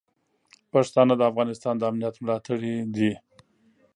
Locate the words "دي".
2.95-3.11